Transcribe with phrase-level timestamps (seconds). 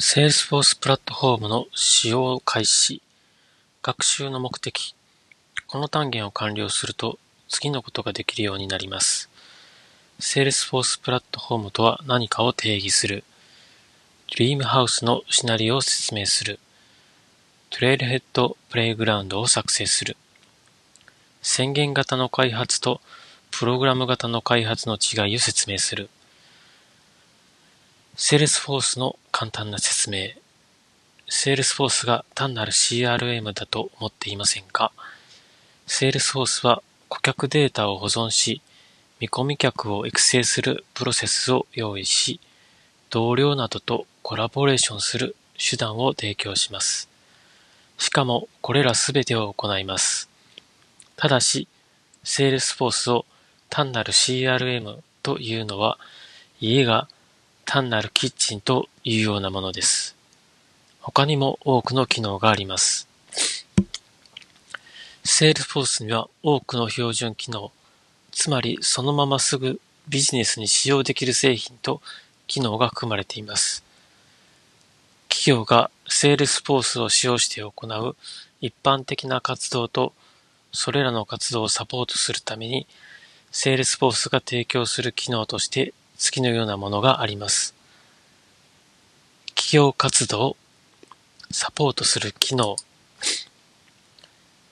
[0.00, 3.02] Salesforce プラットフォームの使用開始。
[3.82, 4.94] 学習の目的。
[5.66, 7.18] この単元を完了すると
[7.48, 9.28] 次のことができるようになります。
[10.20, 13.24] Salesforce プラットフォームとは何かを定義する。
[14.28, 16.60] Dreamhouse のシナリオを説明する。
[17.72, 20.16] Trailhead プレイグラウンドを作成する。
[21.42, 23.00] 宣言型の開発と
[23.50, 26.08] プログラム型の開発の違いを説明する。
[28.18, 30.30] Salesforce の簡単な説明。
[31.30, 34.90] Salesforce が単なる CRM だと思っていませんか
[35.86, 38.60] ?Salesforce は顧客データを保存し、
[39.20, 42.40] 見込み客を育成するプロセスを用意し、
[43.08, 47.08] 同僚などとコラボレーションする手段を提供します。
[47.98, 50.28] しかも、これらすべてを行います。
[51.14, 51.68] ただし、
[52.24, 53.26] Salesforce を
[53.70, 56.00] 単なる CRM というのは、
[56.60, 57.06] 家が
[57.70, 60.16] 単なるキッチンというようなものです。
[61.00, 63.06] 他にも多くの機能があります。
[65.22, 67.70] Salesforce には多くの標準機能、
[68.32, 72.00] つまりそのまますぐビジネスに使用できる製品と
[72.46, 73.84] 機能が含まれています。
[75.28, 78.16] 企業が Salesforce を使用して行う
[78.62, 80.14] 一般的な活動と
[80.72, 82.86] それらの活動をサポートするために
[83.52, 87.74] Salesforce が提供する機能として次のようなものがあります。
[89.54, 90.56] 企業活動、
[91.52, 92.76] サポートする機能、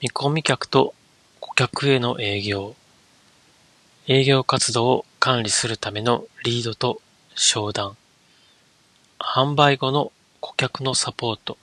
[0.01, 0.93] 見込み客と
[1.39, 2.75] 顧客への営業、
[4.07, 7.01] 営業活動を管理するためのリードと
[7.33, 7.95] 商談、
[9.17, 11.57] 販売後の顧客のサポート、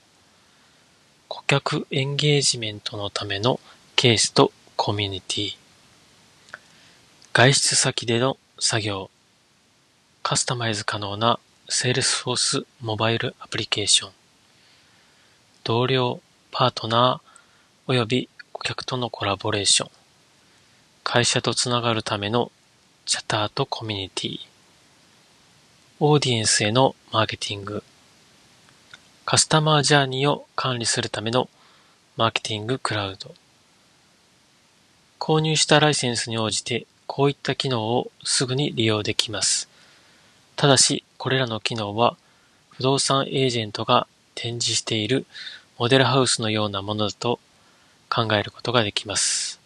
[1.27, 3.59] 顧客エンゲージメントのための
[3.95, 5.57] ケースとコミュニティ、
[7.33, 9.11] 外出先での作業、
[10.27, 11.37] カスタマイズ可能な
[11.69, 14.11] Salesforce モバイルアプリケーション。
[15.63, 19.89] 同僚、パートナー、及び顧客とのコラボレーション。
[21.03, 22.51] 会社とつながるための
[23.05, 24.39] チャターとコミュニティ。
[25.99, 27.83] オーディエンスへのマーケティング。
[29.25, 31.49] カスタマージャーニーを管理するための
[32.17, 33.35] マーケティングクラウド。
[35.19, 39.69] 購入したライセンスに応じてこういった機能をすぐに利用できます。
[40.55, 42.15] ただし、これらの機能は、
[42.69, 45.25] 不動産エージェントが展示している
[45.77, 47.39] モデルハウスのようなものだと
[48.09, 49.59] 考えることができます。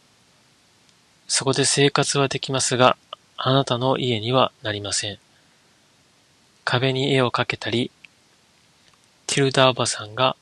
[1.27, 2.97] そこで生活はできますが、
[3.37, 5.19] あなたの家にはなりません。
[6.65, 7.91] 壁に絵を描けたり、
[9.27, 10.35] ティルダーおばさんが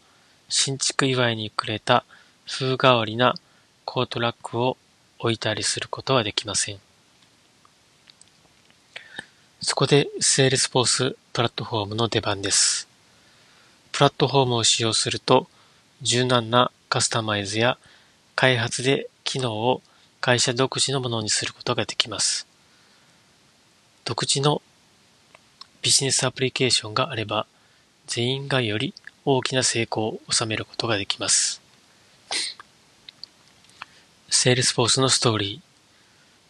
[0.50, 2.06] 新築祝いにくれた
[2.47, 3.36] 風変わりな
[3.84, 4.78] コートラックを
[5.19, 6.87] 置いたりすることはできません。
[9.59, 12.88] そこで Salesforce プラットフォームの出番です。
[13.91, 15.47] プラットフォームを使用すると、
[16.03, 17.79] 柔軟なカスタマイズや
[18.35, 19.81] 開発で機能を
[20.22, 22.45] 会社独自のものにすることができます。
[24.06, 24.62] 独自の
[25.81, 27.47] ビジネスアプリケーションがあれば、
[28.06, 28.94] 全員がより
[29.25, 31.63] 大きな成功を収めることができます。
[34.29, 35.62] Salesforce のストーリ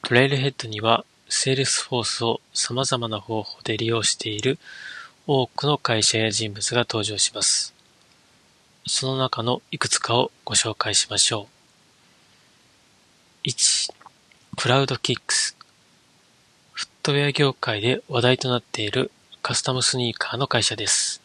[0.04, 0.08] ー。
[0.08, 4.58] トレイルヘッドには Salesforce を様々な方法で利用している
[5.28, 7.74] 多くの会社や人物が登場します。
[8.86, 11.48] その中のいくつかをご紹介しましょ
[13.44, 13.48] う。
[13.48, 13.92] 1、
[14.56, 15.58] クラウドキックス。
[16.72, 19.12] フットウェア業界で話題となっている
[19.42, 21.22] カスタムスニーカーの会社です。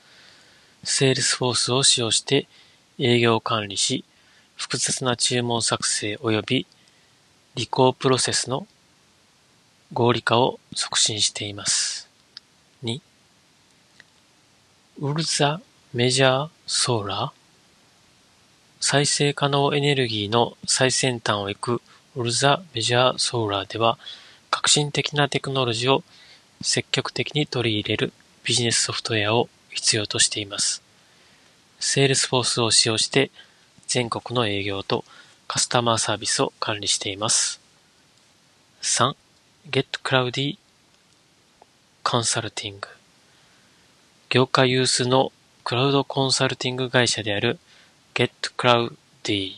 [0.84, 2.48] Salesforce を使用して
[2.98, 4.04] 営業を管理し、
[4.56, 6.66] 複雑な注文作成及び
[7.54, 8.66] 履行プロセスの
[9.92, 12.08] 合理化を促進しています。
[12.82, 13.00] 2.
[15.00, 15.60] ウルザ・
[15.92, 17.30] メジャー・ソーラー
[18.80, 21.82] 再生可能エネルギーの最先端を行く
[22.16, 23.98] Ursa Major Solar では
[24.50, 26.04] 革新的なテクノロジーを
[26.62, 28.12] 積極的に取り入れる
[28.44, 30.82] ビジネスソフトウェアを必要としています。
[31.80, 33.30] セールスフォースを使用して
[33.86, 35.04] 全国の営業と
[35.48, 37.60] カスタマーサービスを管理しています。
[38.80, 39.14] 3.
[39.70, 40.58] GetCloudy
[42.02, 42.80] Consulting
[44.28, 45.30] 業界有数の
[45.62, 47.60] クラウドコンサルティング会社である
[48.12, 49.52] GetCloudy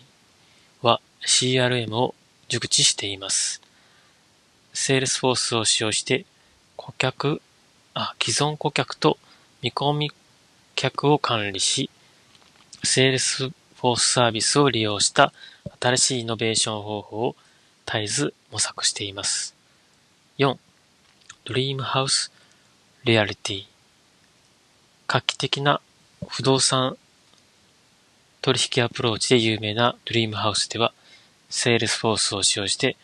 [0.82, 2.14] は CRM を
[2.48, 3.62] 熟知しています。
[4.74, 6.26] Salesforce を使用して
[6.76, 7.42] 顧客、
[7.94, 9.16] あ、既存顧客と
[9.62, 10.12] 見込み
[10.74, 11.88] 客を管理し、
[12.82, 13.52] Salesforce
[13.96, 15.32] サービスを利用した
[15.80, 17.36] 新しいイノベーション方法を
[17.86, 19.54] 絶えず模索しています。
[20.36, 20.58] 4.
[21.44, 22.32] DreamHouse
[23.04, 23.64] Realty
[25.06, 25.80] 画期的な
[26.26, 26.96] 不動産
[28.42, 30.92] 取引アプローチで有名な DreamHouse では、
[31.50, 32.96] セールスフォースを使用して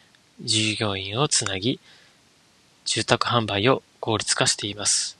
[0.42, 1.78] 従業員をつなぎ、
[2.84, 5.16] 住宅販売を効率化しています。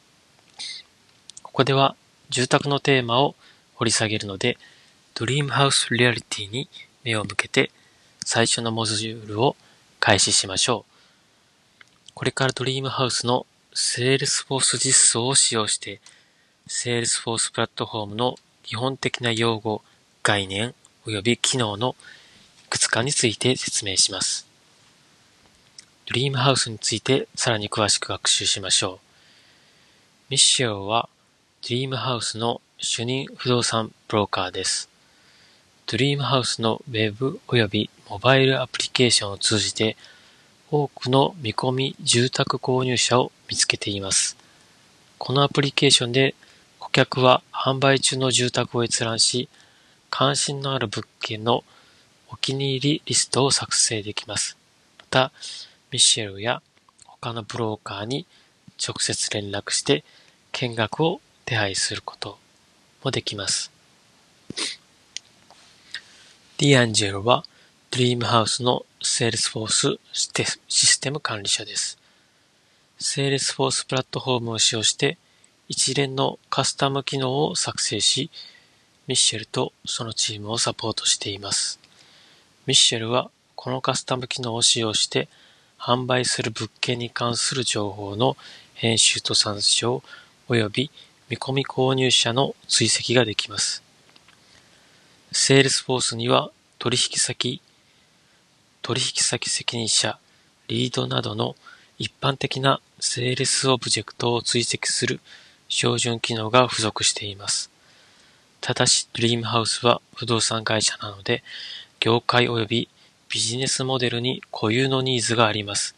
[1.45, 1.95] ここでは
[2.29, 3.37] 住宅のテーマを
[3.77, 4.59] 掘り下げるので、
[5.15, 6.69] DreamHouse Realty に
[7.05, 7.71] 目を向けて
[8.25, 9.55] 最初のモジュールを
[10.01, 10.90] 開始しましょう。
[12.15, 16.01] これからドリームハウスのセールスフォース実装を使用して、
[16.67, 19.83] セールスフォースプラットフォームの基本的な用語、
[20.23, 20.75] 概念
[21.07, 21.97] 及び機能の
[22.67, 24.47] いくつかについて説明します。
[26.07, 28.99] ドリームハウスについてさらに詳しく学習しましょう。
[30.31, 31.09] ミッシェルは
[31.63, 34.89] ドリームハウスの主任不動産ブローカーです。
[35.87, 39.97] ドリームハウスのウェブ及びモバイルアプリケーションを通じて
[40.73, 44.37] 多くの見込み住宅購入者を見つけています。
[45.19, 46.37] このアプリケーションで
[46.79, 49.49] 顧客は販売中の住宅を閲覧し、
[50.11, 51.65] 関心のある物件の
[52.29, 54.57] お気に入りリストを作成できます。
[55.01, 55.33] また、
[55.91, 56.63] ミシェルや
[57.05, 58.25] 他のブローカーに
[58.81, 60.05] 直接連絡して
[60.53, 62.39] 見学を手配すること
[63.03, 63.73] もできます。
[66.59, 67.45] ディアンジェルは
[67.93, 69.99] ドリームハウスのセールスフォース
[70.69, 71.99] システム管理者です。
[73.01, 75.19] セールスフォースプラットフォームを使用して
[75.69, 78.31] 一連のカスタム機能を作成し、
[79.09, 81.81] ミッシェルとそのチームをサポートしています。
[82.65, 85.27] ミッシェルはこのカスタム機能を使用して
[85.77, 88.37] 販売する物件に関する情報の
[88.75, 90.05] 編集と参照
[90.49, 90.91] 及び
[91.29, 93.83] 見込み購入者の追跡ができます。
[95.33, 97.61] セールスフォースには取引先
[98.83, 100.19] 取引先責任者、
[100.69, 101.57] リードなどの
[101.99, 105.21] 一般的なセールスオブジェクトを追跡する
[105.69, 107.71] 標準機能が付属しています。
[108.61, 111.43] ただし、ドリームハウスは不動産会社なので、
[112.01, 112.89] 業界及び
[113.29, 115.95] ビジネスモデルに固有のニーズがあります。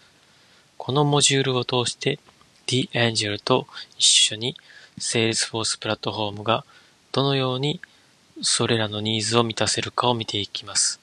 [0.77, 2.19] このモジュールを通して
[2.67, 3.67] The Angel と
[3.99, 4.57] 一緒に
[4.99, 6.65] Salesforce プラットフォームが
[7.13, 7.81] どのように
[8.43, 11.02] それらのニーズを満たせるかを見ていきます。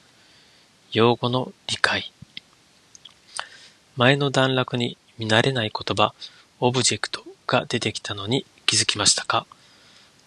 [0.92, 2.12] 用語の理解。
[3.96, 6.16] 前の段落に見慣れない言葉、
[6.60, 9.46] オブジェクトが出てきたのに気づきましたか？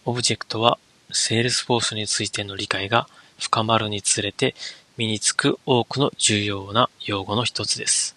[0.05, 0.79] オブジェクトは、
[1.11, 3.09] セールスフォースについての理解が
[3.41, 4.55] 深まるにつれて
[4.97, 8.15] 身につく多くの重要な用語の一つです。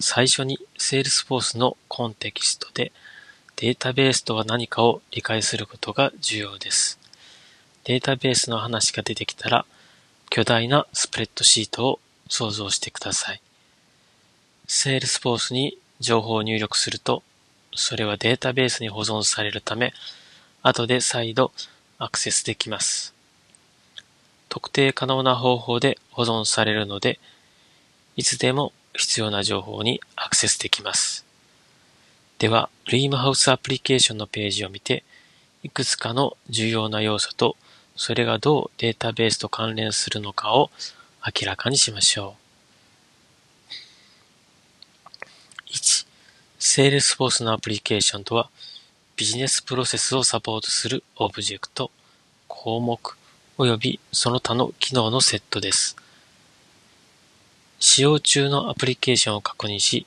[0.00, 2.92] 最初にセールスフォースのコンテキストで
[3.56, 6.98] データベースとは何かを理解することが重要です。
[7.84, 9.64] データベースの話が出てきたら、
[10.34, 13.42] 巨大なスプレッドシートを想像してください。
[14.66, 17.22] セールスフォースに情報を入力すると、
[17.74, 19.92] それはデータベースに保存されるため、
[20.62, 21.52] 後で再度
[21.98, 23.12] アクセスできます。
[24.48, 27.20] 特定可能な方法で保存されるので、
[28.16, 31.26] いつでも必要な情報にアクセスできます。
[32.38, 35.04] では、ドリームハウスアプリケーションのページを見て、
[35.62, 37.54] いくつかの重要な要素と
[38.04, 40.72] それがどうデータベースと関連するのかを
[41.24, 42.34] 明らかにしましょ
[45.68, 45.70] う。
[45.70, 46.06] 1、
[46.58, 48.50] Salesforce のアプリケーションとは、
[49.14, 51.92] ビジネスプロセスをサポートするオブジェクト、
[52.48, 53.16] 項目、
[53.56, 55.94] 及びその他の機能のセットです。
[57.78, 60.06] 使用中のアプリケーションを確認し、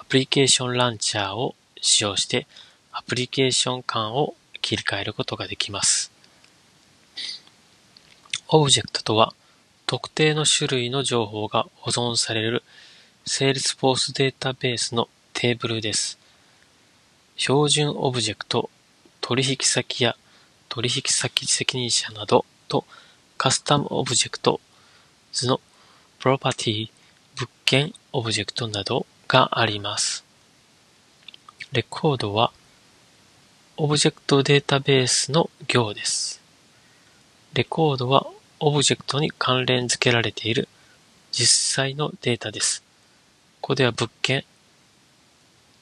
[0.00, 2.48] アプリケーションランチャーを使用して、
[2.90, 6.17] アプリケーション間を切り替えることができます。
[8.50, 9.34] オブジェクトとは、
[9.84, 12.62] 特定の種類の情報が保存される
[13.26, 16.18] Salesforce データベースのテーブルです。
[17.36, 18.70] 標準オブジェクト、
[19.20, 20.16] 取引先や
[20.70, 22.86] 取引先責任者などと
[23.36, 24.62] カスタムオブジェクト
[25.32, 25.60] 図の
[26.18, 26.88] プロパティ、
[27.36, 30.24] 物件オブジェクトなどがあります。
[31.72, 32.50] レコードは
[33.76, 36.40] オブジェクトデータベースの行です。
[37.52, 38.26] レコードは
[38.60, 40.68] オブジェクトに関連付けられている
[41.30, 42.82] 実際のデータです。
[43.60, 44.44] ここでは物件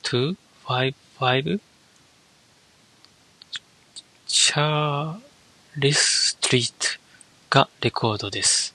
[0.02, 1.60] 255
[4.26, 5.18] チャー
[5.76, 7.00] リストリート
[7.48, 8.74] がレコードです。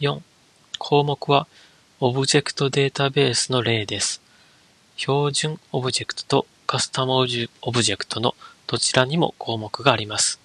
[0.00, 0.20] 4
[0.78, 1.46] 項目は
[2.00, 4.20] オブジェクトデータベースの列です。
[4.96, 8.34] 標準オブジェクトとカスタムオブジェクトの
[8.66, 10.38] どちらにも項目があります。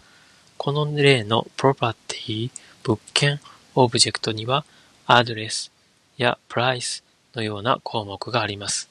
[0.64, 2.50] この例の プロパティ
[2.84, 3.42] 物件
[3.76, 4.64] オブジェクトには
[5.06, 5.74] アドレス
[6.16, 7.04] やプライス
[7.36, 8.88] のような項目があります。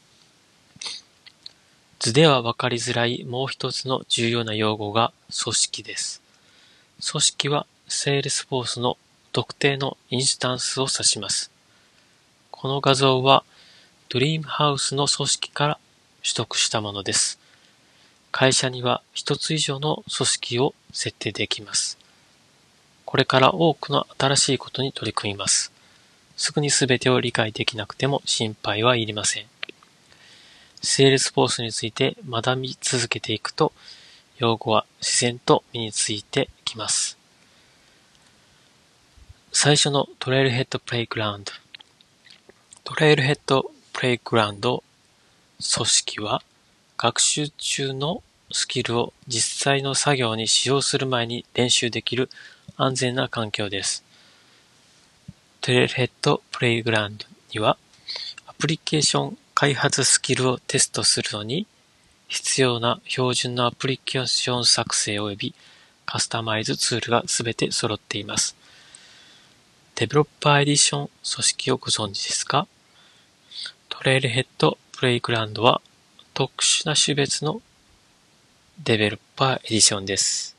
[1.98, 6.20] 図ではわかりづらいもう一つの重要な用語が組織です。
[7.10, 8.98] 組織はセールスフォースの
[9.32, 11.50] 特定のインスタンスを指します。
[12.50, 13.44] この画像は
[14.10, 15.78] ドリームハウスの組織から
[16.22, 17.41] 取得したものです。
[18.32, 21.98] 会社には一つ以上の組織を設定できます。
[23.04, 25.70] これから多くの新しいことに取り組みます。
[26.38, 29.44] すぐに全てを理解できなくても心配はいりません。
[30.80, 33.72] セールスフォースについて学び続けていくと、
[34.38, 37.18] 用語は自然と身についてきます。
[39.52, 41.52] 最初のトレイルヘッドプレイグラウンド。
[42.82, 44.82] トレイルヘッドプレイグラウンド
[45.60, 46.42] 組織は
[47.02, 52.30] 学習中のスキルを実際の作業に使用する前に練習できる
[52.76, 54.04] 安全な環境です。
[55.60, 57.76] トレルヘッドプレイグラウンドには
[58.46, 61.66] アプリケーション開発スキルをテストするのに
[62.28, 65.54] 必要な標準のアプリケーション作成及び
[66.06, 68.54] カスタマイズツールがすべて揃っています。
[69.96, 72.68] デベロッパーエディション組織をご存知ですか？
[73.88, 75.82] トレイルヘッドプレイグラウンドは
[76.34, 77.60] 特殊な種別の
[78.82, 80.56] デベロッパーエディションです。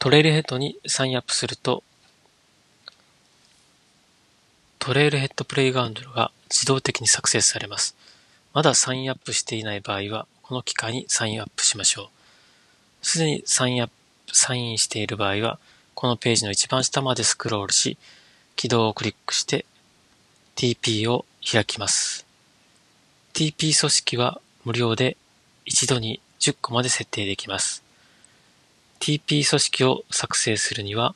[0.00, 1.82] トレイルヘッドにサインアップすると、
[4.78, 7.94] トレイルヘッドプレイグラウンドが自動的に作成されます。
[8.54, 12.10] まだサインアップしていない場合は、この機会にサインアップしましょ
[13.02, 13.06] う。
[13.06, 13.92] すでにサインアップ、
[14.32, 15.58] サインしている場合は、
[15.94, 17.98] このページの一番下までスクロールし、
[18.56, 19.64] 起動をクリックして
[20.56, 22.26] TP を開きます。
[23.32, 25.16] TP 組織は無料で
[25.64, 27.84] 一度に10個まで設定できます。
[28.98, 31.14] TP 組織を作成するには、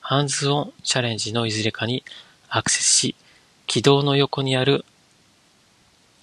[0.00, 2.02] ハンズオンチャレンジのいずれかに
[2.48, 3.14] アクセスし、
[3.66, 4.86] 起動の横にある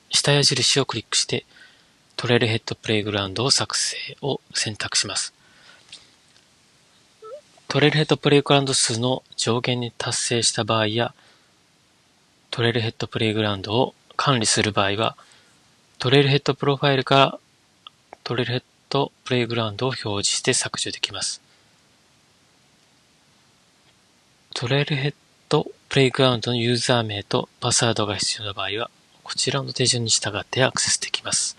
[0.10, 1.46] 下矢印をクリックして、
[2.16, 5.35] トレイルヘッドプレイグラウンドを作成を選択します。
[7.76, 11.14] トレイルヘッドプレイグラウンド数の上限に達成した場合や、
[12.50, 15.18] トレイルヘッドプレイグラウンドを管理する場合は、
[16.00, 17.40] トレイルヘッドプロファイルから
[18.24, 21.42] トレイルヘッとプレイグラウンドを表示して削除できます。
[24.54, 25.14] トレイルヘッ
[25.50, 28.90] ドプレイグラウンドのユーザー名とパスワードが必要な場合は、
[29.22, 31.58] こちらの手順に従ってアクセスできます。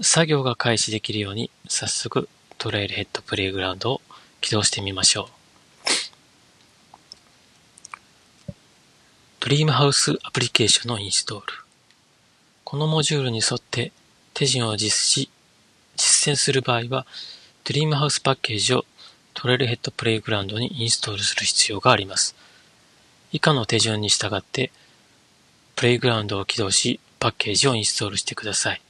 [0.00, 4.00] 作業が開始できるように、早速トレイルヘッドプレイグラウンドを
[4.40, 5.26] 起動してみましょう。
[9.40, 11.52] ドリームハウスアプリケーションのインストール。
[12.64, 13.92] このモジュールに沿って
[14.34, 15.30] 手順を実施
[15.96, 17.06] 実践する場合は、
[17.64, 18.84] ドリームハウスパッケージを
[19.34, 22.36] トレイルヘッドプレイグラウンドにインストールする必要があります。
[23.32, 24.70] 以下の手順に従って、
[25.74, 28.80] プレイグラウンドを起動し、パッケージをインストールしてください。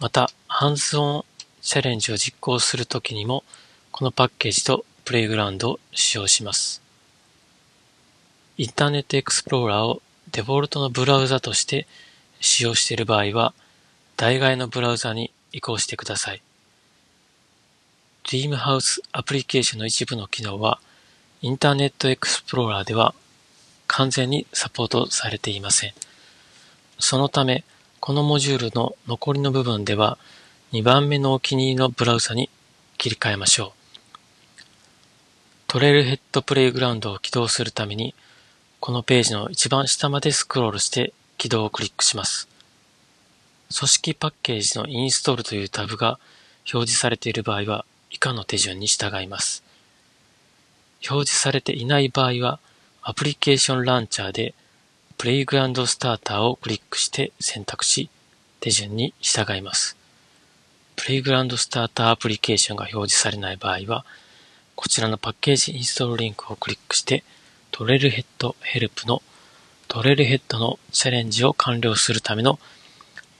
[0.00, 1.24] また、ハンズオン
[1.60, 3.44] チャレンジを実行するときにも、
[3.98, 6.82] このパッケージとプレイグラウンドを使用します。
[8.58, 11.86] インターネットエクスプローラーをデフォルトのブラウザとして
[12.38, 13.54] 使用している場合は、
[14.18, 16.42] 代替のブラウザに移行してください。
[18.24, 20.78] Dreamhouse アプリケーションの一部の機能は、
[21.40, 23.14] インターネットエクスプローラーでは
[23.86, 25.94] 完全にサポートされていません。
[26.98, 27.64] そのため、
[28.00, 30.18] このモジュールの残りの部分では、
[30.72, 32.50] 2番目のお気に入りのブラウザに
[32.98, 33.75] 切り替えましょう。
[35.76, 38.14] トレイルヘッドプレイグラウンドを起動するために、
[38.80, 42.48] このページの一番下までスクロールして起動をクリックします。
[43.76, 46.18] 組織パッケージのインストールというタブが
[46.72, 49.62] 表示されている場合は以下の手順に従います。
[51.10, 52.58] 表示されていない場合は
[53.02, 54.54] アプリケーションランチャーで
[55.18, 58.08] プレイグラウンドスターターをクリックして選択し
[58.60, 59.94] 手順に従います。
[60.96, 64.06] プレイグラウンドスターターアプリケーションが表示されない場合は
[64.76, 67.24] こちらのパッケージインストールリンクをクリックして
[67.70, 69.22] トレルヘッドヘルプの
[69.88, 72.58] トレルヘッドのチャレンジを完了するための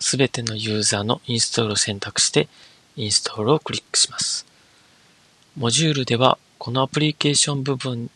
[0.00, 2.48] すべてのユーザーのインストールを選択して
[2.96, 4.46] インストールをクリックします。
[5.56, 8.10] モジュールでは、このアプリケーション部分、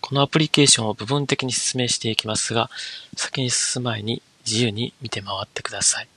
[0.00, 2.70] このアプリケーションを部分的に説明していきますが、
[3.16, 6.08] 先に進む前に自由に見て回ってください。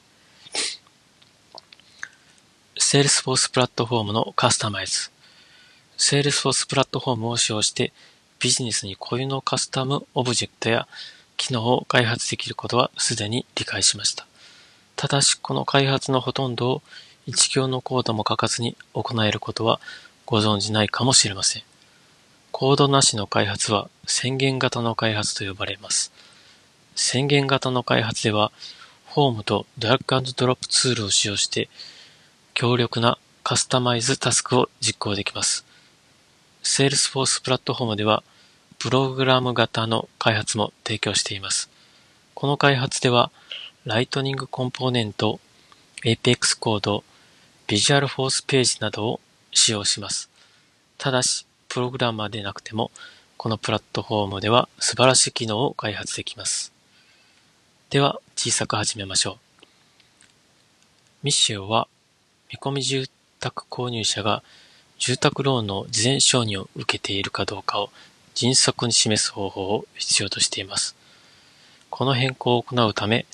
[2.77, 5.12] Salesforce プラットフォームのカスタマイズ。
[6.03, 7.93] Salesforce プラットフォームを使用して
[8.41, 10.85] ビジネスに固有のカスタムオブジェクトや
[11.37, 14.27] 機能を開発できることはすでに理解しました。
[14.97, 16.81] ただし、この開発のほとんどを
[17.25, 19.79] 一行のコードも書かずに行えることは
[20.25, 21.63] ご存じないかもしれません。
[22.51, 26.11] コードなしの開発は宣言型の開発と呼ばれます。
[26.97, 28.51] 宣言型の開発では、
[29.13, 31.69] フォームとドラッグドロップツールを使用して
[32.53, 35.65] 強力なカスタマイズタスクを実行できます。
[36.63, 38.23] Salesforce プラットフォームでは、
[38.79, 41.69] プログラム型の開発も提供しています。
[42.33, 43.31] この開発では、
[43.83, 45.41] ライトニングコンポーネント、
[46.05, 47.03] Apex コード、
[47.67, 49.19] Visual Force ページなどを
[49.51, 50.29] 使用します。
[50.97, 52.91] ただし、プログラマーでなくても、
[53.35, 56.71] このプラットフォームでは素晴らしい機能を開発できます。
[57.89, 59.65] では、小さく始めましょう。
[61.23, 61.89] ミッションは、
[62.49, 63.09] 見込み住
[63.41, 64.43] 宅購入者が
[65.05, 67.89] 住宅ローンの事前承認を受けているかどうかを
[68.35, 70.95] 迅速に示す方法を必要としています。
[71.89, 73.25] この変更を行うため、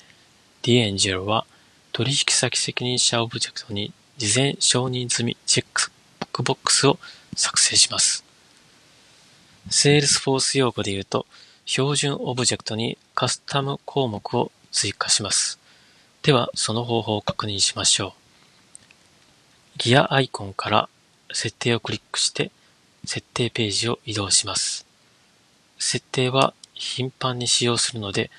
[0.64, 1.46] DAngel は
[1.92, 5.66] 取引先責任者オブジェクトに事前承認済みチェッ
[6.32, 6.98] クボックスを
[7.36, 8.24] 作成します。
[9.68, 11.24] Salesforce 用語で言うと、
[11.66, 15.60] 標準オブジェクトにカスタム項目を追加します。
[16.22, 18.12] では、その方法を確認しましょう。
[19.78, 20.88] ギアアイコンから
[21.32, 22.50] 設定をクリックして、
[23.04, 24.86] 設定ページを移動します。
[25.78, 28.30] 設定は頻繁に使用するので、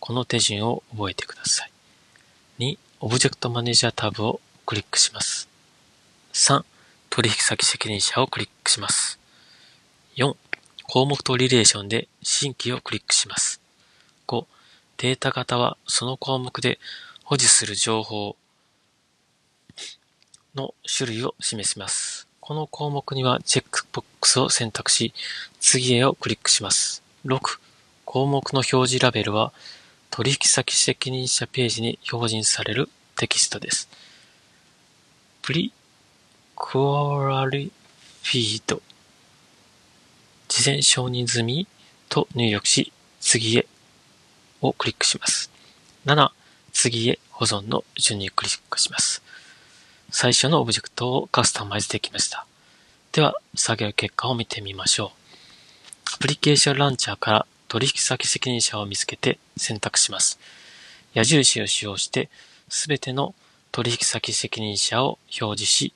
[0.00, 1.70] この手順を覚えてください。
[2.58, 5.48] 2、オブジェクトマネージャータブをクリックします。
[6.32, 6.64] 3、
[7.10, 9.18] 取引先責任者をクリックします。
[10.16, 10.36] 4、
[10.84, 13.60] 項目とリレーションで新規をクリックします。
[14.26, 14.46] 5、
[14.98, 16.78] データ型はその項目で
[17.24, 18.36] 保持する情報
[20.54, 22.27] の種類を示します。
[22.48, 25.12] この項目にはチェックボックスを選択し、
[25.60, 27.02] 次へをクリックします。
[27.26, 27.58] 6、
[28.06, 29.52] 項目の表示ラベルは
[30.08, 33.86] 取引先責任者ページに表示されるテキストです。
[35.42, 35.74] プリ
[36.56, 37.70] クオラリ
[38.22, 38.80] フィード
[40.48, 41.66] 事前承認済み
[42.08, 43.66] と入力し、次へ
[44.62, 45.50] をクリックします。
[46.06, 46.30] 7、
[46.72, 49.27] 次へ保存の順にクリックします。
[50.10, 52.46] 最初のオブジェクトをカスタマイズできました。
[53.12, 56.14] では、作業結果を見てみましょう。
[56.14, 60.38] アプリケーションランチャーから取引先責任者を見つけて選択します。
[61.12, 62.30] 矢印を使用して、
[62.70, 63.34] すべての
[63.70, 65.92] 取引先責任者を表示し、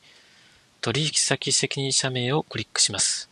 [0.83, 3.31] 取引先責任者名をクリックします。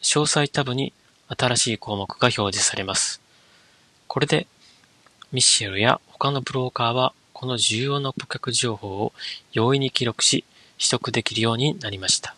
[0.00, 0.92] 詳細タブに
[1.26, 3.20] 新しい項目が表示されます。
[4.06, 4.46] これで、
[5.32, 7.12] ミッシェルや他のブローカーは
[7.42, 9.12] この重要な顧客情報を
[9.52, 10.44] 容易に記録し、
[10.78, 12.36] 取得できるようになりました。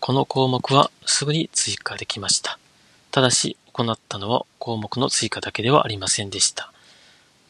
[0.00, 2.58] この項目はすぐに追加できました。
[3.10, 6.72] ただし、行ったのは項目の追加だけではありませんでした。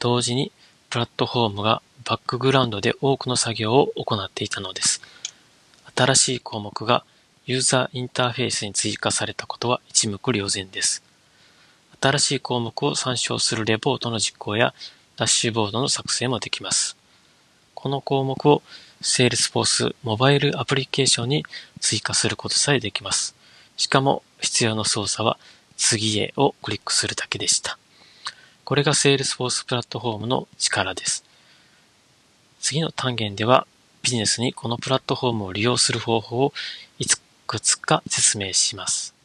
[0.01, 0.51] 同時に、
[0.89, 5.03] プラットフォームがバックグラウンドで多くの作業を行っていたのです。
[5.95, 7.05] 新しい項目が
[7.47, 11.09] ユーザーインターフェースに追加されたことは一目瞭然です。
[12.01, 14.73] 新しい項目を参照するレポートの実行や
[15.17, 16.97] ダッシュボードの作成もできます。
[17.75, 18.63] この項目を
[19.03, 21.45] Salesforce モバイルアプリケーションに
[21.81, 23.35] 追加することさえできます。
[23.77, 25.39] しかも必要な操作は
[25.77, 27.79] 次へをクリックするだけでした。
[28.65, 31.25] これが Salesforce プラットフォームの力です。
[32.61, 33.67] 次の単元では
[34.03, 36.55] ビジネスにこのプラットフォームを利用する方法を
[36.99, 37.07] い
[37.47, 39.20] くつか説明します。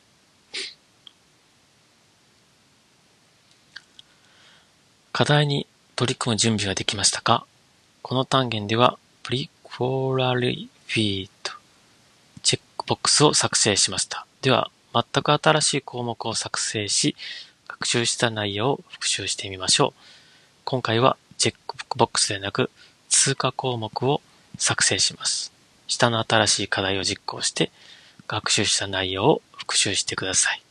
[5.18, 7.46] 課題に取り組む準備はできましたか？
[8.02, 11.54] この単元では、プリコーラリフィード
[12.44, 14.28] チェックボックスを作成しました。
[14.42, 17.16] では、全く新しい項目を作成し、
[17.70, 20.02] 学習した内容を復習してみましょう。
[20.66, 22.70] 今回はチェックボックスでなく、
[23.08, 24.22] 通過項目を
[24.58, 25.54] 作成します。
[25.88, 27.72] 下の新しい課題を実行して、
[28.28, 30.62] 学習した内容を復習してください。